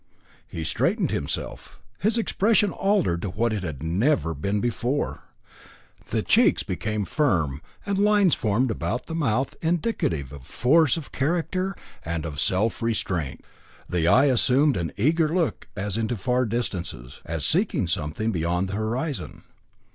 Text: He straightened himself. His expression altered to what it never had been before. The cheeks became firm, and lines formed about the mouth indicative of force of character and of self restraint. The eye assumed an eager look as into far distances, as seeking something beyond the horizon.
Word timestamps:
He 0.47 0.63
straightened 0.63 1.11
himself. 1.11 1.79
His 1.99 2.17
expression 2.17 2.71
altered 2.71 3.21
to 3.21 3.29
what 3.29 3.53
it 3.53 3.83
never 3.83 4.31
had 4.33 4.41
been 4.41 4.59
before. 4.59 5.25
The 6.09 6.23
cheeks 6.23 6.63
became 6.63 7.05
firm, 7.05 7.61
and 7.85 7.99
lines 7.99 8.33
formed 8.33 8.71
about 8.71 9.05
the 9.05 9.13
mouth 9.13 9.55
indicative 9.61 10.31
of 10.31 10.41
force 10.43 10.97
of 10.97 11.11
character 11.11 11.75
and 12.03 12.25
of 12.25 12.39
self 12.39 12.81
restraint. 12.81 13.45
The 13.87 14.07
eye 14.07 14.25
assumed 14.25 14.75
an 14.75 14.91
eager 14.97 15.29
look 15.31 15.67
as 15.77 15.97
into 15.97 16.17
far 16.17 16.47
distances, 16.47 17.21
as 17.23 17.45
seeking 17.45 17.85
something 17.87 18.31
beyond 18.31 18.69
the 18.69 18.77
horizon. 18.77 19.43